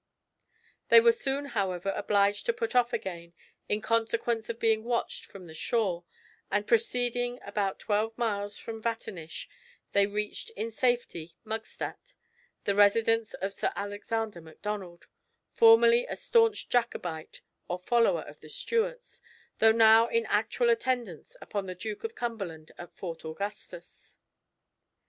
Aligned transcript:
They 0.89 0.99
were 0.99 1.11
soon, 1.11 1.45
however, 1.53 1.93
obliged 1.95 2.47
to 2.47 2.53
put 2.53 2.75
off 2.75 2.91
again, 2.91 3.33
in 3.69 3.81
consequence 3.81 4.49
of 4.49 4.57
being 4.57 4.83
watched 4.83 5.27
from 5.27 5.45
the 5.45 5.53
shore 5.53 6.05
and, 6.49 6.65
proceeding 6.65 7.37
about 7.43 7.77
twelve 7.77 8.17
miles 8.17 8.57
from 8.57 8.81
Vaternish, 8.81 9.47
they 9.91 10.07
reached 10.07 10.49
in 10.55 10.71
safety, 10.71 11.33
Mugstat, 11.45 12.15
the 12.63 12.73
residence 12.73 13.35
of 13.35 13.53
Sir 13.53 13.71
Alexander 13.75 14.41
Macdonald, 14.41 15.05
formerly 15.51 16.07
a 16.07 16.15
staunch 16.15 16.67
Jacobite, 16.67 17.41
or 17.67 17.77
follower 17.77 18.23
of 18.23 18.39
the 18.39 18.49
Stuarts, 18.49 19.21
though 19.59 19.71
now 19.71 20.07
in 20.07 20.25
actual 20.25 20.71
attendance 20.71 21.37
upon 21.43 21.67
the 21.67 21.75
Duke 21.75 22.03
of 22.03 22.15
Cumberland 22.15 22.71
at 22.79 22.91
Fort 22.91 23.23
Augustus. 23.23 24.17